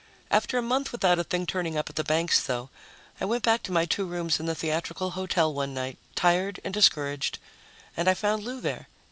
[0.31, 2.71] After a month without a thing turning up at the banks, though,
[3.19, 6.73] I went back to my two rooms in the theatrical hotel one night, tired and
[6.73, 7.37] discouraged,
[7.95, 8.87] and I found Lou there.